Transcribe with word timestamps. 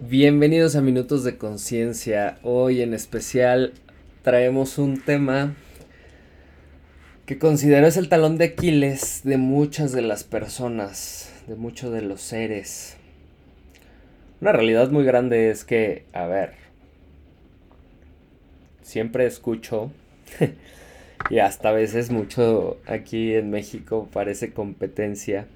Bienvenidos 0.00 0.76
a 0.76 0.80
Minutos 0.80 1.24
de 1.24 1.38
Conciencia. 1.38 2.38
Hoy 2.44 2.82
en 2.82 2.94
especial 2.94 3.72
traemos 4.22 4.78
un 4.78 5.00
tema 5.00 5.56
que 7.26 7.36
considero 7.36 7.84
es 7.84 7.96
el 7.96 8.08
talón 8.08 8.38
de 8.38 8.44
Aquiles 8.44 9.22
de 9.24 9.38
muchas 9.38 9.90
de 9.90 10.02
las 10.02 10.22
personas, 10.22 11.32
de 11.48 11.56
muchos 11.56 11.92
de 11.92 12.02
los 12.02 12.20
seres. 12.20 12.96
Una 14.40 14.52
realidad 14.52 14.88
muy 14.92 15.04
grande 15.04 15.50
es 15.50 15.64
que, 15.64 16.04
a 16.12 16.26
ver, 16.26 16.52
siempre 18.82 19.26
escucho, 19.26 19.90
y 21.28 21.40
hasta 21.40 21.70
a 21.70 21.72
veces 21.72 22.12
mucho 22.12 22.78
aquí 22.86 23.34
en 23.34 23.50
México 23.50 24.08
parece 24.12 24.52
competencia 24.52 25.48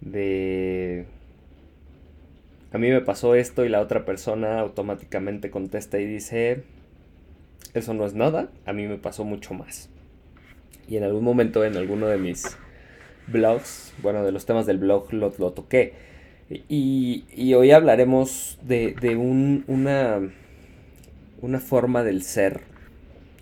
de 0.00 1.04
a 2.72 2.78
mí 2.78 2.90
me 2.90 3.00
pasó 3.00 3.34
esto 3.34 3.64
y 3.64 3.68
la 3.68 3.80
otra 3.80 4.04
persona 4.04 4.60
automáticamente 4.60 5.50
contesta 5.50 5.98
y 5.98 6.06
dice, 6.06 6.64
eso 7.74 7.94
no 7.94 8.04
es 8.04 8.14
nada, 8.14 8.50
a 8.66 8.72
mí 8.72 8.86
me 8.86 8.98
pasó 8.98 9.24
mucho 9.24 9.54
más. 9.54 9.88
Y 10.86 10.96
en 10.96 11.04
algún 11.04 11.24
momento 11.24 11.64
en 11.64 11.76
alguno 11.76 12.06
de 12.06 12.18
mis 12.18 12.56
blogs, 13.26 13.94
bueno, 14.02 14.24
de 14.24 14.32
los 14.32 14.46
temas 14.46 14.66
del 14.66 14.78
blog 14.78 15.12
lo, 15.12 15.32
lo 15.38 15.52
toqué. 15.52 15.94
Y, 16.50 17.24
y, 17.34 17.52
hoy 17.54 17.72
hablaremos 17.72 18.58
de, 18.62 18.94
de 18.98 19.16
un, 19.16 19.64
una, 19.66 20.18
una 21.42 21.60
forma 21.60 22.02
del 22.02 22.22
ser, 22.22 22.62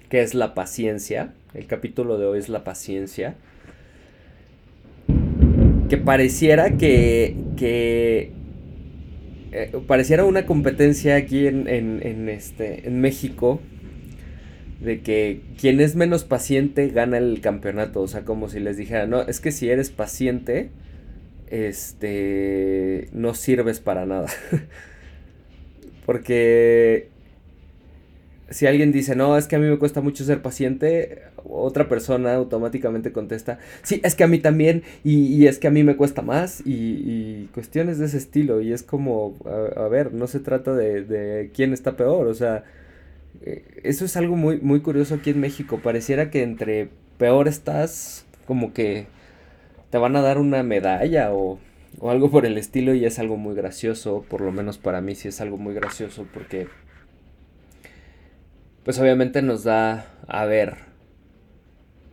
que 0.09 0.23
es 0.23 0.35
la 0.35 0.55
paciencia. 0.55 1.33
El 1.55 1.67
capítulo 1.69 2.19
de 2.19 2.27
hoy 2.27 2.41
es 2.41 2.49
la 2.49 2.65
paciencia. 2.65 3.37
Que 5.89 5.99
pareciera 5.99 6.77
que, 6.77 7.37
que 7.57 8.33
eh, 9.57 9.73
pareciera 9.87 10.27
una 10.27 10.45
competencia 10.45 11.17
aquí 11.17 11.47
en, 11.47 12.29
este, 12.29 12.87
en 12.87 13.01
México 13.01 13.59
de 14.83 15.01
que 15.01 15.41
quien 15.59 15.81
es 15.81 15.97
menos 15.97 16.25
paciente 16.25 16.89
gana 16.89 17.17
el 17.17 17.41
campeonato. 17.41 18.03
O 18.03 18.09
sea, 18.09 18.27
como 18.27 18.51
si 18.51 18.61
les 18.61 18.77
dijera, 18.77 19.07
no, 19.07 19.23
es 19.23 19.41
que 19.41 19.53
si 19.53 19.71
eres 19.71 19.89
paciente, 19.89 20.69
este, 21.49 23.09
no 23.13 23.33
sirves 23.33 23.81
para 23.81 24.05
nada. 24.05 24.29
Porque 26.05 27.09
si 28.51 28.67
alguien 28.67 28.93
dice, 28.93 29.17
no, 29.17 29.37
es 29.37 29.49
que 29.49 29.57
a 29.57 29.59
mí 29.59 29.67
me 29.67 29.79
cuesta 29.79 30.01
mucho 30.01 30.25
ser 30.25 30.41
paciente, 30.41 31.23
otra 31.45 31.89
persona 31.89 32.35
automáticamente 32.35 33.13
contesta, 33.13 33.59
sí, 33.83 34.01
es 34.05 34.15
que 34.15 34.25
a 34.25 34.29
mí 34.29 34.39
también, 34.39 34.85
y, 35.03 35.47
es 35.47 35.59
que 35.59 35.67
a 35.67 35.71
mí 35.71 35.83
me 35.83 35.97
cuesta 35.97 36.23
más, 36.23 36.63
y, 36.65 37.49
cuestiones 37.55 37.99
de 37.99 38.07
ese 38.07 38.19
estilo, 38.19 38.61
y 38.61 38.73
es 38.73 38.83
como, 38.83 39.35
a, 39.77 39.89
ver, 39.89 40.13
no 40.13 40.27
se 40.29 40.41
trata 40.41 40.75
de, 40.75 41.03
de, 41.03 41.51
quién 41.55 41.73
está 41.73 41.97
peor, 41.97 42.29
o 42.29 42.35
sea, 42.35 42.65
eh, 43.43 43.65
eso 43.83 44.05
es 44.05 44.17
algo 44.17 44.37
muy, 44.37 44.61
muy 44.61 44.81
curioso 44.81 45.17
aquí 45.17 45.31
en 45.31 45.41
México, 45.41 45.81
pareciera 45.83 46.31
que 46.31 46.43
entre 46.43 46.89
peor 47.19 47.49
estás, 47.49 48.27
como 48.47 48.73
que 48.73 49.07
te 49.91 49.99
van 49.99 50.15
a 50.15 50.23
dar 50.23 50.39
una 50.39 50.63
medalla 50.63 51.33
o, 51.33 51.59
o 51.99 52.11
algo 52.11 52.31
por 52.31 52.47
el 52.47 52.59
estilo, 52.59 52.95
y 52.95 53.05
es 53.05 53.19
algo 53.19 53.37
muy 53.37 53.57
gracioso, 53.57 54.25
por 54.29 54.41
lo 54.41 54.53
menos 54.53 54.79
para 54.79 55.01
mí 55.01 55.17
sí 55.17 55.27
es 55.29 55.41
algo 55.41 55.57
muy 55.57 55.75
gracioso, 55.75 56.27
porque 56.33 56.69
pues 58.87 59.01
obviamente 59.01 59.43
nos 59.43 59.65
da 59.65 60.07
a 60.29 60.45
ver 60.45 60.77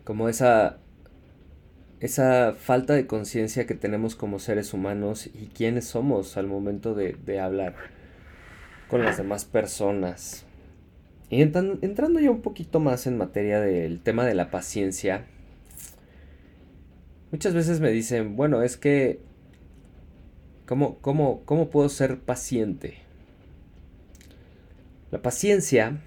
como 0.05 0.27
esa 0.27 0.79
esa 1.99 2.55
falta 2.57 2.95
de 2.95 3.05
conciencia 3.05 3.67
que 3.67 3.75
tenemos 3.75 4.15
como 4.15 4.39
seres 4.39 4.73
humanos 4.73 5.27
y 5.27 5.51
quiénes 5.53 5.85
somos 5.85 6.35
al 6.35 6.47
momento 6.47 6.95
de, 6.95 7.39
hablar 7.39 7.75
con 8.89 9.05
las 9.05 9.17
demás 9.17 9.45
personas. 9.45 10.45
Y 11.29 11.43
entrando 11.43 12.19
ya 12.19 12.31
un 12.31 12.41
poquito 12.41 12.79
más 12.79 13.05
en 13.05 13.19
materia 13.19 13.61
del 13.61 14.01
tema 14.01 14.25
de 14.25 14.33
la 14.33 14.49
paciencia, 14.49 15.27
muchas 17.31 17.53
veces 17.53 17.81
me 17.81 17.91
dicen, 17.91 18.35
bueno, 18.35 18.63
es 18.63 18.77
que, 18.77 19.19
¿cómo, 20.65 20.97
cómo, 21.01 21.43
cómo 21.45 21.69
puedo 21.69 21.87
ser 21.87 22.19
paciente? 22.19 22.95
La 25.11 25.21
paciencia 25.21 26.01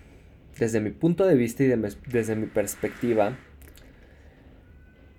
desde 0.58 0.80
mi 0.80 0.90
punto 0.90 1.26
de 1.26 1.34
vista 1.34 1.64
y 1.64 1.72
desde 2.06 2.36
mi 2.36 2.46
perspectiva, 2.46 3.36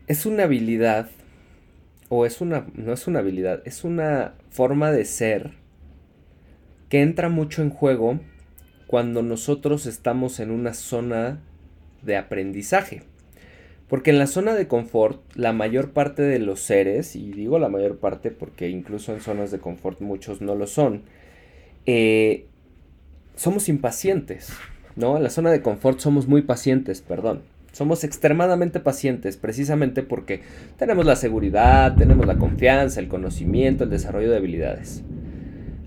es 0.07 0.25
una 0.25 0.43
habilidad, 0.43 1.09
o 2.09 2.25
es 2.25 2.41
una, 2.41 2.67
no 2.73 2.93
es 2.93 3.07
una 3.07 3.19
habilidad, 3.19 3.61
es 3.65 3.83
una 3.83 4.35
forma 4.49 4.91
de 4.91 5.05
ser 5.05 5.51
que 6.89 7.01
entra 7.01 7.29
mucho 7.29 7.61
en 7.61 7.69
juego 7.69 8.19
cuando 8.87 9.21
nosotros 9.21 9.85
estamos 9.85 10.39
en 10.39 10.51
una 10.51 10.73
zona 10.73 11.41
de 12.01 12.15
aprendizaje. 12.15 13.03
Porque 13.89 14.09
en 14.09 14.19
la 14.19 14.27
zona 14.27 14.53
de 14.53 14.67
confort, 14.67 15.21
la 15.35 15.53
mayor 15.53 15.91
parte 15.91 16.21
de 16.21 16.39
los 16.39 16.59
seres, 16.59 17.15
y 17.15 17.31
digo 17.31 17.59
la 17.59 17.69
mayor 17.69 17.97
parte 17.97 18.31
porque 18.31 18.69
incluso 18.69 19.13
en 19.13 19.21
zonas 19.21 19.51
de 19.51 19.59
confort 19.59 20.01
muchos 20.01 20.41
no 20.41 20.55
lo 20.55 20.67
son, 20.67 21.03
eh, 21.85 22.45
somos 23.35 23.69
impacientes. 23.69 24.49
¿No? 24.97 25.15
En 25.15 25.23
la 25.23 25.29
zona 25.29 25.51
de 25.51 25.61
confort 25.61 25.99
somos 25.99 26.27
muy 26.27 26.41
pacientes, 26.41 27.01
perdón. 27.01 27.41
Somos 27.71 28.03
extremadamente 28.03 28.79
pacientes 28.79 29.37
precisamente 29.37 30.01
porque 30.01 30.41
tenemos 30.77 31.05
la 31.05 31.15
seguridad, 31.15 31.95
tenemos 31.95 32.25
la 32.25 32.37
confianza, 32.37 32.99
el 32.99 33.07
conocimiento, 33.07 33.83
el 33.83 33.91
desarrollo 33.91 34.31
de 34.31 34.37
habilidades. 34.37 35.03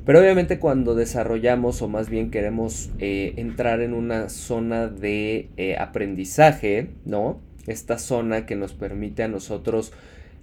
Pero 0.07 0.21
obviamente 0.21 0.59
cuando 0.59 0.95
desarrollamos 0.95 1.83
o 1.83 1.89
más 1.89 2.09
bien 2.09 2.31
queremos 2.31 2.91
eh, 3.01 3.35
entrar 3.37 3.81
en 3.81 3.93
una 3.93 4.29
zona 4.29 4.87
de 4.87 5.51
eh, 5.57 5.77
aprendizaje, 5.79 6.91
¿no? 7.05 7.41
Esta 7.67 7.99
zona 7.99 8.47
que 8.47 8.57
nos 8.57 8.73
permite 8.73 9.25
a 9.25 9.29
nosotros 9.29 9.93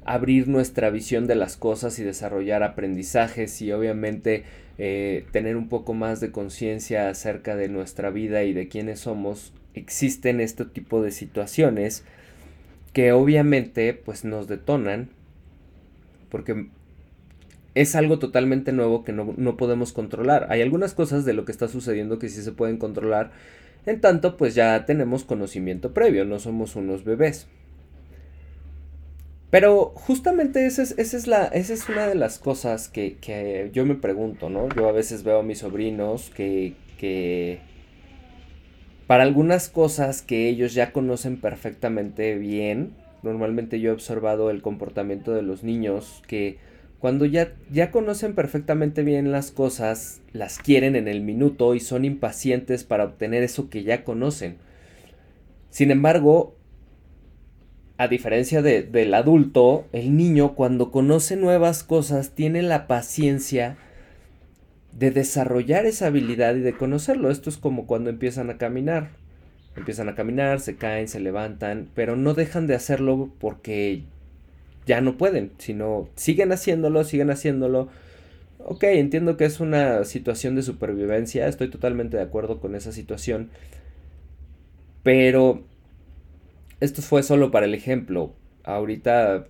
abrir 0.06 0.48
nuestra 0.48 0.90
visión 0.90 1.28
de 1.28 1.36
las 1.36 1.58
cosas 1.58 2.00
y 2.00 2.04
desarrollar 2.04 2.64
aprendizajes 2.64 3.62
y 3.62 3.72
obviamente 3.72 4.44
eh, 4.78 5.26
tener 5.32 5.58
un 5.58 5.70
poco 5.70 5.94
más 5.94 6.20
de 6.20 6.32
conciencia 6.32 7.10
acerca 7.10 7.56
de 7.56 7.70
nuestra 7.70 8.10
vida 8.10 8.44
y 8.44 8.54
de 8.54 8.68
quiénes 8.68 9.00
somos, 9.00 9.54
existen 9.74 10.40
este 10.40 10.66
tipo 10.66 11.02
de 11.02 11.12
situaciones 11.12 12.04
que 12.94 13.12
obviamente 13.12 13.94
pues 13.94 14.26
nos 14.26 14.48
detonan 14.48 15.10
porque 16.30 16.68
es 17.76 17.96
algo 17.96 18.20
totalmente 18.20 18.72
nuevo 18.72 19.04
que 19.04 19.14
no, 19.14 19.34
no, 19.38 19.56
podemos 19.56 19.94
controlar. 19.94 20.48
Hay 20.50 20.62
algunas 20.62 20.94
cosas 20.94 21.26
de 21.26 21.34
lo 21.34 21.46
que 21.46 21.52
está 21.52 21.68
sucediendo 21.68 22.18
que 22.18 22.30
sí 22.30 22.42
se 22.42 22.52
pueden 22.52 22.78
controlar, 22.78 23.32
en 23.86 24.02
tanto 24.02 24.36
pues 24.36 24.56
ya 24.56 24.86
tenemos 24.86 25.24
conocimiento 25.24 25.94
previo, 25.94 26.26
no 26.26 26.40
somos 26.40 26.76
unos 26.76 27.04
bebés. 27.04 27.48
Pero 29.50 29.94
justamente 29.96 30.66
esa 30.66 30.82
es, 30.82 30.96
esa 30.98 31.16
es, 31.16 31.28
la, 31.28 31.46
esa 31.46 31.74
es 31.74 31.88
una 31.88 32.08
de 32.08 32.16
las 32.16 32.38
cosas 32.38 32.90
que, 32.90 33.70
yo 33.74 33.86
me 33.86 33.96
pregunto, 33.96 34.50
¿no? 34.50 34.68
Yo 34.76 34.90
a 34.90 34.92
veces 34.92 35.24
veo 35.24 35.40
a 35.40 35.44
mis 35.44 35.60
sobrinos 35.60 36.30
que, 36.36 36.74
que 36.98 37.60
para 39.08 39.24
algunas 39.24 39.70
cosas 39.70 40.22
que 40.22 40.50
ellos 40.50 40.74
ya 40.74 40.92
conocen 40.92 41.40
perfectamente 41.40 42.38
bien, 42.38 42.94
normalmente 43.24 43.80
yo 43.80 43.92
he 43.92 43.94
observado 43.94 44.50
el 44.50 44.62
comportamiento 44.62 45.32
de 45.32 45.44
los 45.44 45.64
niños 45.64 46.22
que 46.28 46.58
cuando 47.00 47.26
ya, 47.26 47.54
ya 47.72 47.90
conocen 47.90 48.36
perfectamente 48.36 49.04
bien 49.04 49.32
las 49.32 49.52
cosas, 49.52 50.20
las 50.34 50.58
quieren 50.58 50.98
en 50.98 51.08
el 51.08 51.22
minuto 51.22 51.74
y 51.74 51.80
son 51.80 52.04
impacientes 52.04 52.84
para 52.84 53.06
obtener 53.06 53.44
eso 53.44 53.70
que 53.70 53.84
ya 53.84 54.04
conocen. 54.04 54.58
Sin 55.70 55.92
embargo, 55.92 56.57
a 57.98 58.08
diferencia 58.08 58.62
del 58.62 59.14
adulto, 59.14 59.88
el 59.92 60.16
niño 60.16 60.54
cuando 60.54 60.92
conoce 60.92 61.36
nuevas 61.36 61.84
cosas 61.84 62.32
tiene 62.32 62.62
la 62.62 62.86
paciencia 62.86 63.78
de 64.92 65.12
desarrollar 65.12 65.86
esa 65.86 66.08
habilidad 66.08 66.56
y 66.56 66.60
de 66.60 66.74
conocerlo. 66.74 67.32
Esto 67.32 67.50
es 67.50 67.58
como 67.58 67.88
cuando 67.88 68.10
empiezan 68.10 68.50
a 68.52 68.58
caminar. 68.58 69.10
Empiezan 69.76 70.10
a 70.10 70.16
caminar, 70.16 70.60
se 70.60 70.76
caen, 70.76 71.08
se 71.08 71.20
levantan, 71.20 71.90
pero 71.96 72.16
no 72.16 72.34
dejan 72.34 72.68
de 72.68 72.76
hacerlo 72.76 73.32
porque 73.40 74.04
ya 74.88 75.02
no 75.02 75.18
pueden, 75.18 75.52
sino 75.58 76.10
siguen 76.16 76.52
haciéndolo, 76.52 77.04
siguen 77.04 77.30
haciéndolo. 77.30 77.90
Ok, 78.60 78.84
entiendo 78.84 79.38
que 79.38 79.46
es 79.46 79.60
una 79.60 80.04
situación 80.04 80.56
de 80.56 80.64
supervivencia, 80.64 81.48
estoy 81.48 81.70
totalmente 81.70 82.18
de 82.18 82.24
acuerdo 82.24 82.60
con 82.60 82.74
esa 82.74 82.92
situación, 82.92 83.50
pero 85.04 85.64
esto 86.80 87.02
fue 87.02 87.24
solo 87.24 87.52
para 87.52 87.66
el 87.66 87.74
ejemplo. 87.74 88.36
Ahorita 88.64 89.48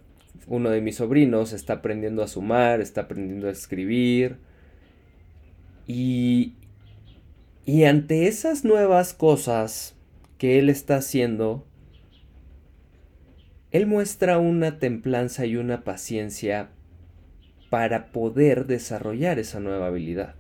uno 0.47 0.69
de 0.69 0.81
mis 0.81 0.97
sobrinos 0.97 1.53
está 1.53 1.74
aprendiendo 1.74 2.24
a 2.24 2.27
sumar, 2.27 2.81
está 2.81 3.01
aprendiendo 3.01 3.47
a 3.47 3.51
escribir. 3.51 4.38
Y, 5.88 6.56
y 7.65 7.83
ante 7.83 8.27
esas 8.27 8.63
nuevas 8.63 9.13
cosas 9.13 9.95
que 10.38 10.59
él 10.59 10.69
está 10.69 10.97
haciendo, 10.97 11.65
él 13.71 13.88
muestra 13.88 14.38
una 14.38 14.80
templanza 14.80 15.45
y 15.45 15.57
una 15.57 15.83
paciencia 15.83 16.69
para 17.69 18.12
poder 18.12 18.65
desarrollar 18.65 19.39
esa 19.39 19.59
nueva 19.59 19.88
habilidad. 19.88 20.35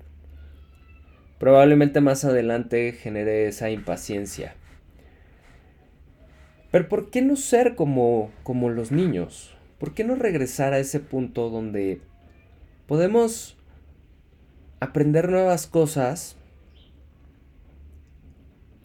Probablemente 1.39 2.01
más 2.01 2.23
adelante 2.23 2.93
genere 2.93 3.47
esa 3.47 3.69
impaciencia. 3.69 4.55
Pero 6.71 6.89
¿por 6.89 7.09
qué 7.09 7.21
no 7.21 7.35
ser 7.35 7.75
como, 7.75 8.31
como 8.43 8.69
los 8.69 8.91
niños? 8.91 9.55
¿Por 9.79 9.93
qué 9.93 10.03
no 10.03 10.15
regresar 10.15 10.73
a 10.73 10.79
ese 10.79 10.99
punto 10.99 11.49
donde 11.49 12.01
podemos 12.87 13.57
aprender 14.79 15.29
nuevas 15.29 15.67
cosas 15.67 16.35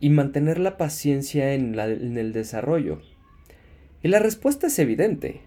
y 0.00 0.10
mantener 0.10 0.58
la 0.58 0.76
paciencia 0.76 1.54
en, 1.54 1.78
en, 1.78 2.18
el 2.18 2.32
desarrollo? 2.32 3.00
Y 4.02 4.08
la 4.08 4.20
respuesta 4.20 4.68
es 4.68 4.78
evidente. 4.78 5.40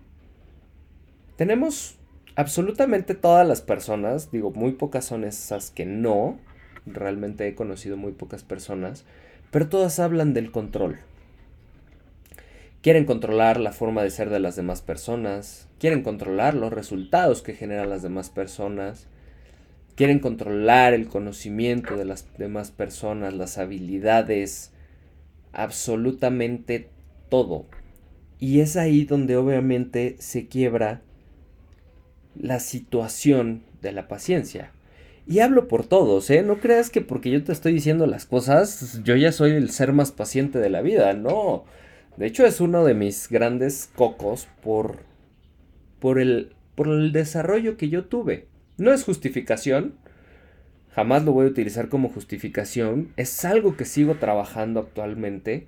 Tenemos 1.37 1.97
absolutamente 2.35 3.15
todas 3.15 3.47
las 3.47 3.61
personas, 3.61 4.31
digo, 4.31 4.51
muy 4.51 4.73
pocas 4.73 5.05
son 5.05 5.23
esas 5.23 5.71
que 5.71 5.85
no, 5.85 6.37
realmente 6.85 7.47
he 7.47 7.55
conocido 7.55 7.97
muy 7.97 8.11
pocas 8.11 8.43
personas, 8.43 9.05
pero 9.51 9.69
todas 9.69 9.99
hablan 9.99 10.33
del 10.33 10.51
control. 10.51 10.99
Quieren 12.85 13.05
controlar 13.05 13.59
la 13.59 13.71
forma 13.71 14.03
de 14.03 14.11
ser 14.11 14.29
de 14.29 14.39
las 14.39 14.55
demás 14.55 14.83
personas, 14.83 15.67
quieren 15.79 16.03
controlar 16.03 16.53
los 16.53 16.71
resultados 16.71 17.41
que 17.41 17.55
generan 17.55 17.89
las 17.89 18.03
demás 18.03 18.29
personas, 18.29 19.07
quieren 19.95 20.19
controlar 20.19 20.93
el 20.93 21.07
conocimiento 21.07 21.97
de 21.97 22.05
las 22.05 22.27
demás 22.37 22.69
personas, 22.69 23.33
las 23.33 23.57
habilidades, 23.57 24.71
absolutamente 25.51 26.91
todo. 27.29 27.65
Y 28.37 28.59
es 28.59 28.77
ahí 28.77 29.03
donde 29.03 29.35
obviamente 29.35 30.15
se 30.19 30.47
quiebra 30.47 31.01
la 32.35 32.59
situación 32.59 33.63
de 33.81 33.93
la 33.93 34.07
paciencia. 34.07 34.73
Y 35.25 35.39
hablo 35.39 35.67
por 35.67 35.87
todos, 35.87 36.29
¿eh? 36.29 36.43
No 36.43 36.59
creas 36.59 36.91
que 36.91 37.01
porque 37.01 37.31
yo 37.31 37.43
te 37.43 37.51
estoy 37.51 37.73
diciendo 37.73 38.05
las 38.05 38.27
cosas, 38.27 39.01
yo 39.03 39.15
ya 39.15 39.31
soy 39.31 39.53
el 39.53 39.71
ser 39.71 39.91
más 39.91 40.11
paciente 40.11 40.59
de 40.59 40.69
la 40.69 40.83
vida, 40.83 41.13
no. 41.13 41.65
De 42.17 42.27
hecho 42.27 42.45
es 42.45 42.61
uno 42.61 42.85
de 42.85 42.93
mis 42.93 43.29
grandes 43.29 43.89
cocos 43.95 44.47
por, 44.63 44.99
por, 45.99 46.19
el, 46.19 46.55
por 46.75 46.87
el 46.87 47.11
desarrollo 47.11 47.75
que 47.75 47.89
yo 47.89 48.05
tuve. 48.05 48.47
No 48.77 48.93
es 48.93 49.03
justificación, 49.03 49.95
jamás 50.93 51.25
lo 51.25 51.33
voy 51.33 51.47
a 51.47 51.49
utilizar 51.49 51.89
como 51.89 52.07
justificación, 52.07 53.11
es 53.17 53.43
algo 53.43 53.75
que 53.75 53.83
sigo 53.83 54.15
trabajando 54.15 54.79
actualmente, 54.79 55.67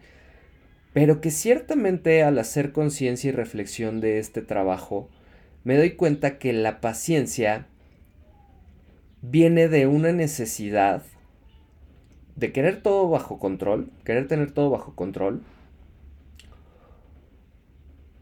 pero 0.94 1.20
que 1.20 1.32
ciertamente 1.32 2.24
al 2.24 2.40
hacer 2.40 2.72
conciencia 2.72 3.30
y 3.30 3.34
reflexión 3.34 4.00
de 4.00 4.20
este 4.20 4.42
trabajo, 4.42 5.10
me 5.66 5.78
doy 5.78 5.92
cuenta 5.92 6.38
que 6.38 6.54
la 6.54 6.80
paciencia 6.80 7.68
viene 9.22 9.68
de 9.68 9.86
una 9.86 10.14
necesidad 10.14 11.04
de 12.38 12.54
querer 12.54 12.82
todo 12.82 13.10
bajo 13.10 13.38
control, 13.38 13.90
querer 14.06 14.28
tener 14.28 14.52
todo 14.52 14.70
bajo 14.70 14.96
control, 14.96 15.42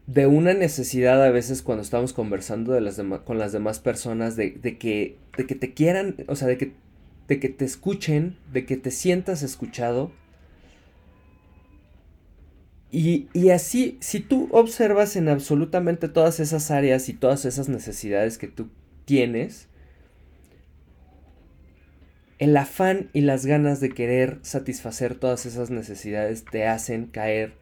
de 0.06 0.26
una 0.26 0.54
necesidad 0.54 1.22
a 1.22 1.30
veces 1.30 1.62
cuando 1.62 1.82
estamos 1.82 2.12
conversando 2.12 2.72
de 2.72 2.80
las 2.80 3.00
con 3.24 3.38
las 3.38 3.52
demás 3.52 3.80
personas 3.80 4.36
de, 4.36 4.54
que, 4.78 5.16
de 5.36 5.46
que 5.46 5.54
te 5.54 5.74
quieran, 5.74 6.16
o 6.28 6.36
sea, 6.36 6.46
de 6.46 6.58
que, 6.58 6.72
de 7.26 7.40
que 7.40 7.48
te 7.48 7.64
escuchen, 7.64 8.36
de 8.52 8.64
que 8.66 8.76
te 8.76 8.92
sientas 8.92 9.42
escuchado. 9.42 10.12
Y, 12.92 13.28
y 13.32 13.50
así, 13.50 13.98
si 14.00 14.20
tú 14.20 14.48
observas 14.52 15.16
en 15.16 15.28
absolutamente 15.28 16.08
todas 16.08 16.38
esas 16.38 16.70
áreas 16.70 17.08
y 17.08 17.12
todas 17.12 17.44
esas 17.44 17.68
necesidades 17.68 18.38
que 18.38 18.46
tú 18.46 18.68
tienes, 19.06 19.68
el 22.38 22.56
afán 22.56 23.10
y 23.12 23.22
las 23.22 23.44
ganas 23.44 23.80
de 23.80 23.90
querer 23.90 24.38
satisfacer 24.42 25.16
todas 25.16 25.46
esas 25.46 25.70
necesidades 25.70 26.44
te 26.44 26.66
hacen 26.66 27.06
caer 27.06 27.54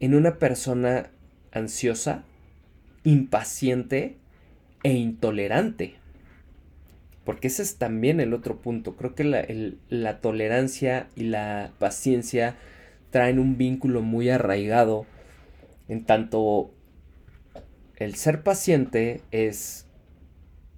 en 0.00 0.14
una 0.14 0.38
persona 0.38 1.11
ansiosa, 1.52 2.24
impaciente 3.04 4.16
e 4.82 4.92
intolerante. 4.92 5.94
Porque 7.24 7.48
ese 7.48 7.62
es 7.62 7.76
también 7.76 8.20
el 8.20 8.34
otro 8.34 8.56
punto. 8.60 8.96
Creo 8.96 9.14
que 9.14 9.24
la, 9.24 9.46
la 9.88 10.20
tolerancia 10.20 11.08
y 11.14 11.24
la 11.24 11.72
paciencia 11.78 12.56
traen 13.10 13.38
un 13.38 13.56
vínculo 13.56 14.02
muy 14.02 14.28
arraigado. 14.28 15.06
En 15.88 16.04
tanto, 16.04 16.72
el 17.96 18.16
ser 18.16 18.42
paciente 18.42 19.20
es 19.30 19.86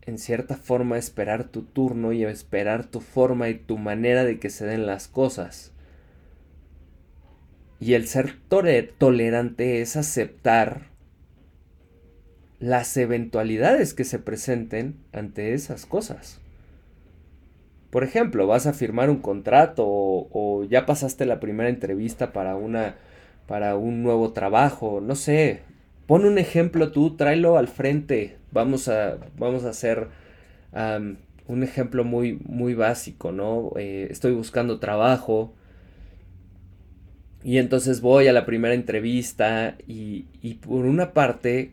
en 0.02 0.18
cierta 0.18 0.56
forma 0.56 0.98
esperar 0.98 1.44
tu 1.44 1.62
turno 1.62 2.12
y 2.12 2.24
esperar 2.24 2.84
tu 2.84 3.00
forma 3.00 3.48
y 3.48 3.54
tu 3.54 3.78
manera 3.78 4.24
de 4.24 4.38
que 4.38 4.50
se 4.50 4.66
den 4.66 4.86
las 4.86 5.08
cosas. 5.08 5.73
Y 7.80 7.94
el 7.94 8.06
ser 8.06 8.34
tolerante 8.98 9.82
es 9.82 9.96
aceptar 9.96 10.88
las 12.60 12.96
eventualidades 12.96 13.94
que 13.94 14.04
se 14.04 14.18
presenten 14.18 14.96
ante 15.12 15.54
esas 15.54 15.86
cosas. 15.86 16.40
Por 17.90 18.04
ejemplo, 18.04 18.46
vas 18.46 18.66
a 18.66 18.72
firmar 18.72 19.10
un 19.10 19.18
contrato 19.18 19.84
o, 19.86 20.64
ya 20.68 20.86
pasaste 20.86 21.26
la 21.26 21.40
primera 21.40 21.68
entrevista 21.68 22.32
para 22.32 22.56
una 22.56 22.96
para 23.46 23.76
un 23.76 24.02
nuevo 24.02 24.32
trabajo, 24.32 25.02
no 25.02 25.14
sé, 25.16 25.60
Pon 26.06 26.26
un 26.26 26.36
ejemplo 26.38 26.92
tú, 26.92 27.16
tráelo 27.16 27.56
al 27.56 27.68
frente. 27.68 28.36
Vamos 28.52 28.88
a, 28.88 29.18
vamos 29.38 29.64
a 29.64 29.70
hacer 29.70 30.08
un 31.46 31.62
ejemplo 31.62 32.04
muy, 32.04 32.38
muy 32.44 32.74
básico, 32.74 33.32
¿no? 33.32 33.72
Eh, 33.76 34.08
estoy 34.10 34.32
buscando 34.32 34.80
trabajo. 34.80 35.54
Y 37.44 37.58
entonces 37.58 38.00
voy 38.00 38.26
a 38.26 38.32
la 38.32 38.46
primera 38.46 38.74
entrevista 38.74 39.76
y, 39.86 40.24
y 40.42 40.54
por 40.54 40.86
una 40.86 41.12
parte, 41.12 41.72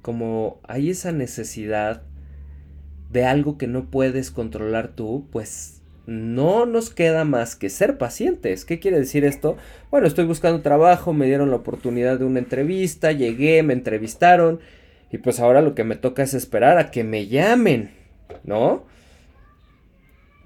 como 0.00 0.60
hay 0.62 0.90
esa 0.90 1.10
necesidad 1.12 2.02
de 3.10 3.24
algo 3.24 3.58
que 3.58 3.66
no 3.66 3.86
puedes 3.90 4.30
controlar 4.30 4.88
tú, 4.88 5.26
pues 5.32 5.82
no 6.06 6.64
nos 6.64 6.88
queda 6.88 7.24
más 7.24 7.54
que 7.54 7.68
ser 7.68 7.98
pacientes. 7.98 8.64
¿Qué 8.64 8.78
quiere 8.78 8.98
decir 8.98 9.24
esto? 9.24 9.58
Bueno, 9.90 10.06
estoy 10.06 10.24
buscando 10.24 10.62
trabajo, 10.62 11.12
me 11.12 11.26
dieron 11.26 11.50
la 11.50 11.56
oportunidad 11.56 12.18
de 12.18 12.24
una 12.24 12.38
entrevista, 12.38 13.12
llegué, 13.12 13.62
me 13.62 13.74
entrevistaron 13.74 14.60
y 15.10 15.18
pues 15.18 15.40
ahora 15.40 15.60
lo 15.60 15.74
que 15.74 15.84
me 15.84 15.96
toca 15.96 16.22
es 16.22 16.32
esperar 16.32 16.78
a 16.78 16.90
que 16.90 17.04
me 17.04 17.26
llamen, 17.26 17.90
¿no? 18.44 18.84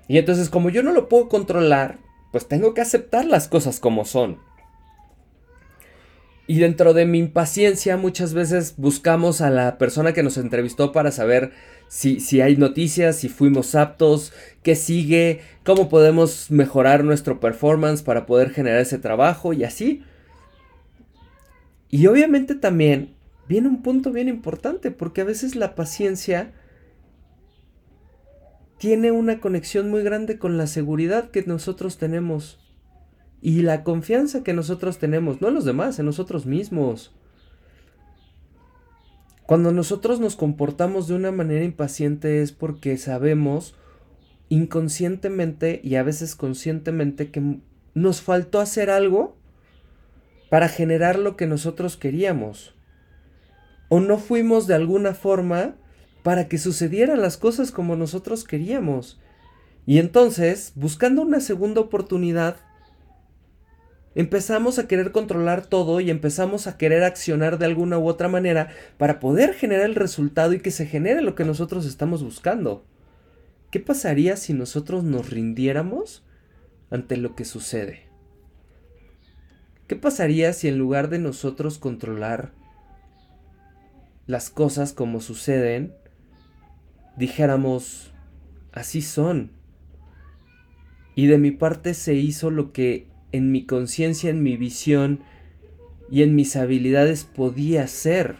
Y 0.08 0.18
entonces 0.18 0.50
como 0.50 0.70
yo 0.70 0.82
no 0.82 0.92
lo 0.92 1.08
puedo 1.08 1.28
controlar, 1.28 1.98
pues 2.32 2.48
tengo 2.48 2.74
que 2.74 2.80
aceptar 2.80 3.24
las 3.24 3.46
cosas 3.46 3.78
como 3.78 4.04
son. 4.04 4.38
Y 6.52 6.58
dentro 6.58 6.92
de 6.92 7.06
mi 7.06 7.18
impaciencia 7.18 7.96
muchas 7.96 8.34
veces 8.34 8.74
buscamos 8.76 9.40
a 9.40 9.48
la 9.48 9.78
persona 9.78 10.12
que 10.12 10.22
nos 10.22 10.36
entrevistó 10.36 10.92
para 10.92 11.10
saber 11.10 11.52
si, 11.88 12.20
si 12.20 12.42
hay 12.42 12.58
noticias, 12.58 13.16
si 13.16 13.30
fuimos 13.30 13.74
aptos, 13.74 14.34
qué 14.62 14.76
sigue, 14.76 15.40
cómo 15.64 15.88
podemos 15.88 16.50
mejorar 16.50 17.04
nuestro 17.04 17.40
performance 17.40 18.02
para 18.02 18.26
poder 18.26 18.50
generar 18.50 18.80
ese 18.80 18.98
trabajo 18.98 19.54
y 19.54 19.64
así. 19.64 20.02
Y 21.88 22.06
obviamente 22.06 22.54
también 22.54 23.14
viene 23.48 23.68
un 23.68 23.80
punto 23.80 24.12
bien 24.12 24.28
importante, 24.28 24.90
porque 24.90 25.22
a 25.22 25.24
veces 25.24 25.56
la 25.56 25.74
paciencia 25.74 26.52
tiene 28.76 29.10
una 29.10 29.40
conexión 29.40 29.88
muy 29.88 30.02
grande 30.02 30.38
con 30.38 30.58
la 30.58 30.66
seguridad 30.66 31.30
que 31.30 31.44
nosotros 31.46 31.96
tenemos 31.96 32.58
y 33.42 33.62
la 33.62 33.82
confianza 33.82 34.44
que 34.44 34.52
nosotros 34.52 34.98
tenemos, 34.98 35.40
no 35.40 35.48
en 35.48 35.54
los 35.54 35.64
demás, 35.64 35.98
en 35.98 36.06
nosotros 36.06 36.46
mismos. 36.46 37.12
Cuando 39.46 39.72
nosotros 39.72 40.20
nos 40.20 40.36
comportamos 40.36 41.08
de 41.08 41.14
una 41.14 41.32
manera 41.32 41.64
impaciente 41.64 42.40
es 42.40 42.52
porque 42.52 42.96
sabemos 42.96 43.74
inconscientemente 44.48 45.80
y 45.82 45.96
a 45.96 46.04
veces 46.04 46.36
conscientemente 46.36 47.30
que 47.30 47.58
nos 47.94 48.22
faltó 48.22 48.60
hacer 48.60 48.90
algo 48.90 49.36
para 50.48 50.68
generar 50.68 51.18
lo 51.18 51.36
que 51.36 51.46
nosotros 51.46 51.96
queríamos. 51.96 52.74
O 53.88 53.98
no 53.98 54.18
fuimos 54.18 54.68
de 54.68 54.74
alguna 54.74 55.14
forma 55.14 55.74
para 56.22 56.46
que 56.46 56.58
sucedieran 56.58 57.20
las 57.20 57.38
cosas 57.38 57.72
como 57.72 57.96
nosotros 57.96 58.44
queríamos. 58.44 59.20
Y 59.84 59.98
entonces, 59.98 60.72
buscando 60.76 61.22
una 61.22 61.40
segunda 61.40 61.80
oportunidad, 61.80 62.56
Empezamos 64.14 64.78
a 64.78 64.86
querer 64.86 65.10
controlar 65.10 65.66
todo 65.66 66.00
y 66.00 66.10
empezamos 66.10 66.66
a 66.66 66.76
querer 66.76 67.02
accionar 67.02 67.58
de 67.58 67.66
alguna 67.66 67.98
u 67.98 68.06
otra 68.06 68.28
manera 68.28 68.68
para 68.98 69.20
poder 69.20 69.54
generar 69.54 69.86
el 69.86 69.94
resultado 69.94 70.52
y 70.52 70.60
que 70.60 70.70
se 70.70 70.86
genere 70.86 71.22
lo 71.22 71.34
que 71.34 71.44
nosotros 71.44 71.86
estamos 71.86 72.22
buscando. 72.22 72.84
¿Qué 73.70 73.80
pasaría 73.80 74.36
si 74.36 74.52
nosotros 74.52 75.02
nos 75.02 75.30
rindiéramos 75.30 76.24
ante 76.90 77.16
lo 77.16 77.34
que 77.34 77.46
sucede? 77.46 78.02
¿Qué 79.86 79.96
pasaría 79.96 80.52
si 80.52 80.68
en 80.68 80.78
lugar 80.78 81.08
de 81.08 81.18
nosotros 81.18 81.78
controlar 81.78 82.52
las 84.26 84.50
cosas 84.50 84.92
como 84.92 85.20
suceden, 85.20 85.94
dijéramos, 87.16 88.12
así 88.72 89.02
son. 89.02 89.52
Y 91.14 91.26
de 91.26 91.38
mi 91.38 91.50
parte 91.50 91.94
se 91.94 92.14
hizo 92.14 92.50
lo 92.50 92.72
que 92.72 93.11
en 93.32 93.50
mi 93.50 93.64
conciencia, 93.66 94.30
en 94.30 94.42
mi 94.42 94.56
visión 94.56 95.20
y 96.10 96.22
en 96.22 96.34
mis 96.34 96.56
habilidades 96.56 97.24
podía 97.24 97.86
ser. 97.86 98.36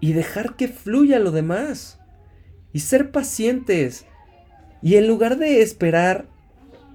Y 0.00 0.12
dejar 0.14 0.56
que 0.56 0.68
fluya 0.68 1.18
lo 1.18 1.30
demás. 1.30 2.00
Y 2.72 2.80
ser 2.80 3.10
pacientes. 3.10 4.06
Y 4.82 4.96
en 4.96 5.06
lugar 5.06 5.38
de 5.38 5.62
esperar, 5.62 6.26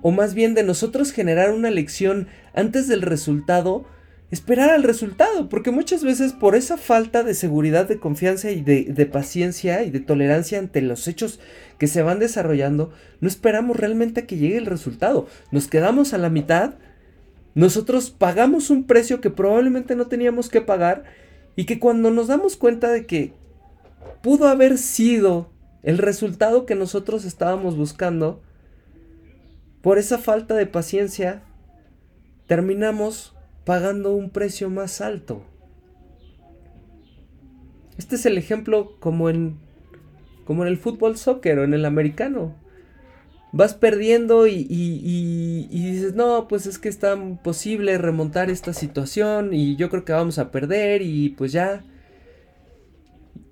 o 0.01 0.11
más 0.11 0.33
bien 0.33 0.53
de 0.55 0.63
nosotros 0.63 1.11
generar 1.11 1.51
una 1.51 1.69
lección 1.69 2.27
antes 2.53 2.87
del 2.87 3.01
resultado, 3.01 3.85
esperar 4.29 4.69
al 4.69 4.83
resultado, 4.83 5.47
porque 5.47 5.71
muchas 5.71 6.03
veces 6.03 6.33
por 6.33 6.55
esa 6.55 6.77
falta 6.77 7.23
de 7.23 7.33
seguridad, 7.33 7.87
de 7.87 7.99
confianza 7.99 8.51
y 8.51 8.61
de, 8.61 9.05
paciencia 9.05 9.83
y 9.83 9.91
de 9.91 10.01
tolerancia 10.01 10.59
ante 10.59 10.81
los 10.81 11.07
hechos 11.07 11.39
que 11.77 11.87
se 11.87 12.01
van 12.01 12.19
desarrollando, 12.19 12.91
no 13.21 13.27
esperamos 13.27 13.77
realmente 13.77 14.21
a 14.21 14.27
que 14.27 14.37
llegue 14.37 14.57
el 14.57 14.65
resultado. 14.65 15.27
Nos 15.51 15.67
quedamos 15.67 16.13
a 16.13 16.17
la 16.17 16.29
mitad, 16.29 16.73
nosotros 17.55 18.09
pagamos 18.09 18.69
un 18.69 18.83
precio 18.85 19.21
que 19.21 19.29
probablemente 19.29 19.95
no 19.95 20.07
teníamos 20.07 20.49
que 20.49 20.61
pagar 20.61 21.05
y 21.55 21.65
que 21.65 21.79
cuando 21.79 22.11
nos 22.11 22.27
damos 22.27 22.57
cuenta 22.57 22.91
de 22.91 23.05
que 23.05 23.33
pudo 24.21 24.47
haber 24.47 24.77
sido 24.77 25.49
el 25.83 25.97
resultado 25.97 26.65
que 26.65 26.75
nosotros 26.75 27.23
estábamos 27.23 27.77
buscando, 27.77 28.41
por 29.81 29.97
esa 29.97 30.17
falta 30.17 30.53
de 30.55 30.65
paciencia, 30.65 31.43
terminamos 32.45 33.36
pagando 33.67 34.15
un 34.15 34.29
precio 34.29 34.69
más 34.69 35.01
alto. 35.01 35.43
Este 37.97 38.15
es 38.15 38.25
el 38.25 38.37
ejemplo 38.37 38.95
como 39.01 39.29
en, 39.29 39.57
como 40.45 40.63
en 40.63 40.69
el 40.69 40.77
fútbol 40.77 41.17
soccer 41.17 41.59
o 41.59 41.65
en 41.65 41.73
el 41.73 41.83
americano. 41.83 42.55
Vas 43.51 43.73
perdiendo 43.73 44.47
y, 44.47 44.65
y, 44.69 45.67
dices, 45.69 46.15
no, 46.15 46.47
pues 46.47 46.65
es 46.65 46.79
que 46.79 46.87
es 46.87 46.99
tan 46.99 47.43
posible 47.43 47.97
remontar 47.97 48.49
esta 48.49 48.71
situación 48.71 49.53
y 49.53 49.75
yo 49.75 49.89
creo 49.89 50.05
que 50.05 50.13
vamos 50.13 50.39
a 50.39 50.49
perder 50.49 51.01
y 51.01 51.31
pues 51.31 51.51
ya. 51.51 51.83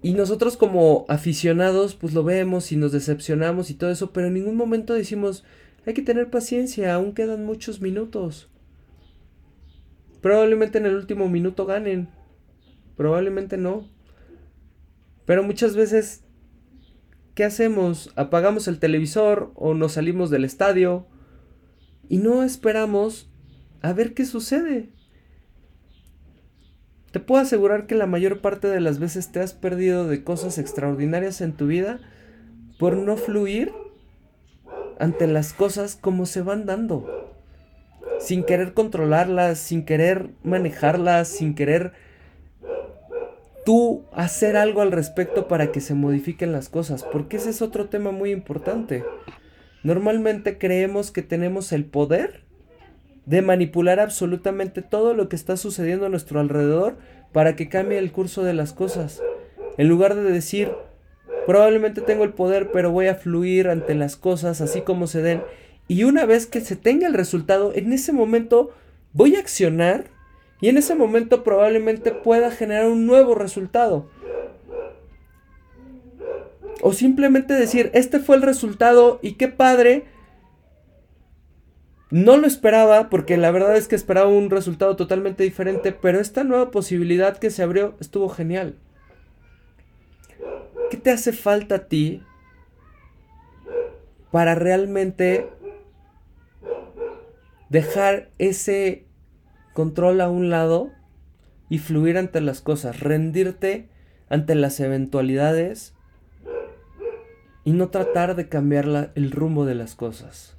Y 0.01 0.13
nosotros 0.13 0.55
como 0.55 1.05
aficionados 1.09 1.93
pues 1.93 2.13
lo 2.13 2.23
vemos 2.23 2.71
y 2.71 2.77
nos 2.77 2.93
decepcionamos 2.93 3.69
y 3.69 3.73
todo 3.73 3.91
eso, 3.91 4.13
pero 4.13 4.27
en 4.27 4.35
ningún 4.35 4.55
momento 4.55 4.93
decimos, 4.93 5.43
hay 5.85 5.93
que 5.93 6.03
tener 6.03 6.29
paciencia, 6.29 6.93
aún 6.93 7.13
quedan 7.13 7.45
muchos 7.45 7.81
minutos. 7.81 8.47
Probablemente 10.25 10.79
en 10.79 10.87
el 10.87 10.95
último 10.95 11.29
minuto 11.29 11.67
ganen. 11.67 12.09
Probablemente 12.97 13.57
no. 13.57 13.87
Pero 15.23 15.43
muchas 15.43 15.75
veces, 15.75 16.23
¿qué 17.35 17.43
hacemos? 17.43 18.11
Apagamos 18.15 18.67
el 18.67 18.79
televisor 18.79 19.51
o 19.53 19.75
nos 19.75 19.91
salimos 19.91 20.31
del 20.31 20.43
estadio 20.43 21.05
y 22.09 22.17
no 22.17 22.41
esperamos 22.41 23.29
a 23.83 23.93
ver 23.93 24.15
qué 24.15 24.25
sucede. 24.25 24.89
Te 27.11 27.19
puedo 27.19 27.39
asegurar 27.39 27.85
que 27.85 27.93
la 27.93 28.07
mayor 28.07 28.41
parte 28.41 28.67
de 28.67 28.81
las 28.81 28.97
veces 28.97 29.31
te 29.31 29.41
has 29.41 29.53
perdido 29.53 30.07
de 30.07 30.23
cosas 30.23 30.57
extraordinarias 30.57 31.39
en 31.39 31.53
tu 31.53 31.67
vida 31.67 31.99
por 32.79 32.97
no 32.97 33.15
fluir 33.15 33.71
ante 34.97 35.27
las 35.27 35.53
cosas 35.53 35.95
como 35.95 36.25
se 36.25 36.41
van 36.41 36.65
dando 36.65 37.34
sin 38.19 38.43
querer 38.43 38.73
controlarlas, 38.73 39.59
sin 39.59 39.85
querer 39.85 40.29
manejarlas, 40.43 41.27
sin 41.27 41.55
querer 41.55 41.93
tú 43.65 44.05
hacer 44.13 44.55
algo 44.55 44.81
al 44.81 44.91
respecto 44.91 45.47
para 45.47 45.71
que 45.71 45.81
se 45.81 45.95
modifiquen 45.95 46.51
las 46.51 46.69
cosas, 46.69 47.03
porque 47.03 47.37
ese 47.37 47.49
es 47.49 47.61
otro 47.61 47.89
tema 47.89 48.11
muy 48.11 48.31
importante. 48.31 49.03
Normalmente 49.83 50.57
creemos 50.57 51.11
que 51.11 51.21
tenemos 51.21 51.71
el 51.71 51.85
poder 51.85 52.43
de 53.25 53.41
manipular 53.41 53.99
absolutamente 53.99 54.81
todo 54.81 55.13
lo 55.13 55.29
que 55.29 55.35
está 55.35 55.57
sucediendo 55.57 56.05
a 56.05 56.09
nuestro 56.09 56.39
alrededor 56.39 56.97
para 57.31 57.55
que 57.55 57.69
cambie 57.69 57.97
el 57.97 58.11
curso 58.11 58.43
de 58.43 58.53
las 58.53 58.71
cosas. 58.71 59.21
En 59.77 59.89
lugar 59.89 60.15
de 60.15 60.23
decir, 60.23 60.71
probablemente 61.47 62.01
tengo 62.01 62.23
el 62.23 62.33
poder, 62.33 62.69
pero 62.71 62.91
voy 62.91 63.07
a 63.07 63.15
fluir 63.15 63.67
ante 63.67 63.95
las 63.95 64.15
cosas 64.15 64.61
así 64.61 64.81
como 64.81 65.07
se 65.07 65.21
den 65.21 65.41
y 65.87 66.03
una 66.03 66.25
vez 66.25 66.47
que 66.47 66.61
se 66.61 66.75
tenga 66.75 67.07
el 67.07 67.13
resultado, 67.13 67.71
en 67.75 67.93
ese 67.93 68.11
momento 68.11 68.71
voy 69.13 69.35
a 69.35 69.39
accionar 69.39 70.05
y 70.61 70.69
en 70.69 70.77
ese 70.77 70.95
momento 70.95 71.43
probablemente 71.43 72.11
pueda 72.11 72.49
generar 72.49 72.87
un 72.87 73.05
nuevo 73.05 73.35
resultado. 73.35 74.09
O 76.81 76.93
simplemente 76.93 77.53
decir, 77.53 77.91
este 77.93 78.19
fue 78.19 78.35
el 78.35 78.41
resultado 78.41 79.19
y 79.21 79.33
qué 79.33 79.47
padre. 79.47 80.05
No 82.11 82.37
lo 82.37 82.47
esperaba 82.47 83.09
porque 83.09 83.37
la 83.37 83.51
verdad 83.51 83.75
es 83.75 83.87
que 83.87 83.95
esperaba 83.95 84.27
un 84.27 84.49
resultado 84.49 84.95
totalmente 84.95 85.43
diferente, 85.43 85.91
pero 85.91 86.19
esta 86.19 86.43
nueva 86.43 86.71
posibilidad 86.71 87.37
que 87.37 87.49
se 87.49 87.63
abrió 87.63 87.95
estuvo 87.99 88.29
genial. 88.29 88.75
¿Qué 90.89 90.97
te 90.97 91.11
hace 91.11 91.33
falta 91.33 91.75
a 91.75 91.87
ti 91.87 92.21
para 94.31 94.53
realmente 94.55 95.47
dejar 97.69 98.29
ese 98.37 99.05
control 99.73 100.21
a 100.21 100.29
un 100.29 100.49
lado 100.49 100.91
y 101.69 101.79
fluir 101.79 102.17
ante 102.17 102.41
las 102.41 102.61
cosas, 102.61 102.99
rendirte 102.99 103.89
ante 104.29 104.55
las 104.55 104.79
eventualidades 104.79 105.93
y 107.63 107.73
no 107.73 107.89
tratar 107.89 108.35
de 108.35 108.47
cambiar 108.47 109.11
el 109.15 109.31
rumbo 109.31 109.65
de 109.65 109.75
las 109.75 109.95
cosas. 109.95 110.55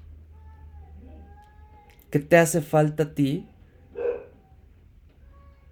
¿Qué 2.10 2.18
te 2.18 2.36
hace 2.36 2.60
falta 2.60 3.04
a 3.04 3.14
ti 3.14 3.48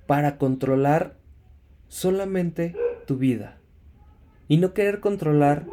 para 0.06 0.38
controlar 0.38 1.16
solamente 1.88 2.76
tu 3.06 3.16
vida 3.16 3.58
y 4.48 4.58
no 4.58 4.74
querer 4.74 5.00
controlar 5.00 5.66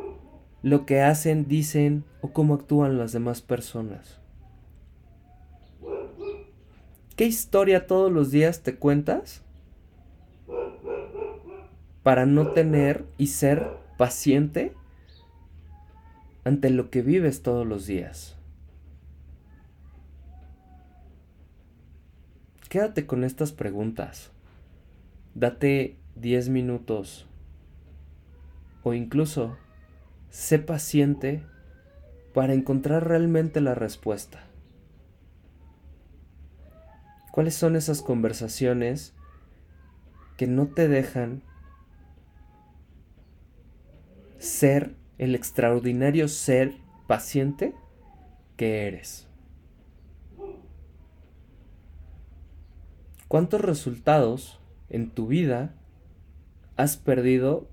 lo 0.63 0.85
que 0.85 1.01
hacen, 1.01 1.47
dicen 1.47 2.05
o 2.21 2.31
cómo 2.31 2.55
actúan 2.55 2.97
las 2.97 3.11
demás 3.11 3.41
personas? 3.41 4.20
¿Qué 7.21 7.27
historia 7.27 7.85
todos 7.85 8.11
los 8.11 8.31
días 8.31 8.63
te 8.63 8.77
cuentas? 8.77 9.43
Para 12.01 12.25
no 12.25 12.53
tener 12.53 13.05
y 13.19 13.27
ser 13.27 13.77
paciente 13.95 14.73
ante 16.43 16.71
lo 16.71 16.89
que 16.89 17.03
vives 17.03 17.43
todos 17.43 17.67
los 17.67 17.85
días. 17.85 18.37
Quédate 22.69 23.05
con 23.05 23.23
estas 23.23 23.51
preguntas. 23.51 24.31
Date 25.35 25.97
10 26.15 26.49
minutos 26.49 27.27
o 28.81 28.95
incluso 28.95 29.57
sé 30.31 30.57
paciente 30.57 31.43
para 32.33 32.55
encontrar 32.55 33.07
realmente 33.07 33.61
la 33.61 33.75
respuesta. 33.75 34.50
¿Cuáles 37.31 37.55
son 37.55 37.77
esas 37.77 38.01
conversaciones 38.01 39.13
que 40.35 40.47
no 40.47 40.67
te 40.67 40.89
dejan 40.89 41.43
ser 44.37 44.95
el 45.17 45.33
extraordinario 45.35 46.27
ser 46.27 46.73
paciente 47.07 47.73
que 48.57 48.87
eres? 48.87 49.27
¿Cuántos 53.29 53.61
resultados 53.61 54.59
en 54.89 55.09
tu 55.09 55.27
vida 55.27 55.73
has 56.75 56.97
perdido 56.97 57.69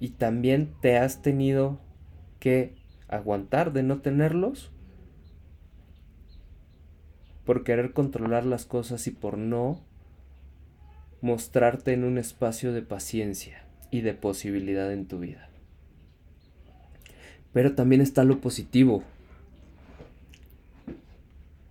y 0.00 0.10
también 0.10 0.74
te 0.80 0.96
has 0.96 1.20
tenido 1.20 1.78
que 2.40 2.74
aguantar 3.06 3.74
de 3.74 3.82
no 3.82 4.00
tenerlos? 4.00 4.72
Por 7.46 7.62
querer 7.62 7.92
controlar 7.92 8.44
las 8.44 8.66
cosas 8.66 9.06
y 9.06 9.12
por 9.12 9.38
no 9.38 9.80
mostrarte 11.22 11.92
en 11.92 12.04
un 12.04 12.18
espacio 12.18 12.72
de 12.72 12.82
paciencia 12.82 13.64
y 13.90 14.00
de 14.02 14.12
posibilidad 14.14 14.92
en 14.92 15.06
tu 15.06 15.20
vida. 15.20 15.48
Pero 17.52 17.74
también 17.74 18.02
está 18.02 18.24
lo 18.24 18.40
positivo. 18.40 19.04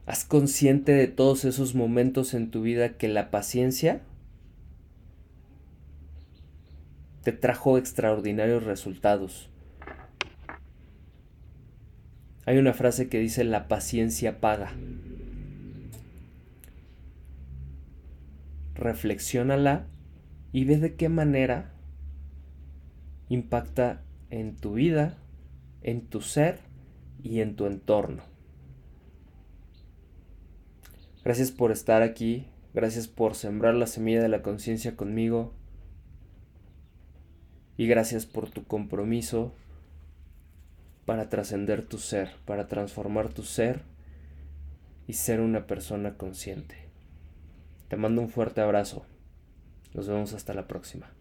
Haz 0.07 0.23
consciente 0.23 0.93
de 0.93 1.07
todos 1.07 1.45
esos 1.45 1.75
momentos 1.75 2.33
en 2.33 2.49
tu 2.49 2.61
vida 2.61 2.93
que 2.93 3.09
la 3.09 3.29
paciencia 3.29 4.01
te 7.23 7.33
trajo 7.33 7.77
extraordinarios 7.77 8.63
resultados. 8.63 9.49
Hay 12.45 12.59
una 12.59 12.73
frase 12.73 13.09
que 13.09 13.19
dice 13.19 13.43
la 13.43 13.67
paciencia 13.67 14.39
paga. 14.39 14.71
Reflexiónala 18.75 19.87
y 20.51 20.65
ve 20.65 20.77
de 20.77 20.95
qué 20.95 21.09
manera 21.09 21.73
impacta 23.29 24.03
en 24.29 24.55
tu 24.55 24.73
vida, 24.73 25.17
en 25.81 26.07
tu 26.07 26.21
ser 26.21 26.59
y 27.23 27.41
en 27.41 27.55
tu 27.55 27.65
entorno. 27.65 28.23
Gracias 31.23 31.51
por 31.51 31.71
estar 31.71 32.03
aquí, 32.03 32.45
gracias 32.73 33.07
por 33.07 33.33
sembrar 33.35 33.73
la 33.73 33.87
semilla 33.87 34.21
de 34.21 34.29
la 34.29 34.43
conciencia 34.43 34.95
conmigo 34.95 35.53
y 37.77 37.87
gracias 37.87 38.25
por 38.25 38.49
tu 38.49 38.63
compromiso 38.63 39.53
para 41.05 41.29
trascender 41.29 41.85
tu 41.85 41.97
ser, 41.97 42.29
para 42.45 42.67
transformar 42.67 43.29
tu 43.29 43.43
ser 43.43 43.81
y 45.07 45.13
ser 45.13 45.39
una 45.39 45.67
persona 45.67 46.15
consciente. 46.15 46.84
Te 47.87 47.97
mando 47.97 48.21
un 48.21 48.29
fuerte 48.29 48.61
abrazo. 48.61 49.05
Nos 49.93 50.07
vemos 50.07 50.33
hasta 50.33 50.53
la 50.53 50.67
próxima. 50.67 51.13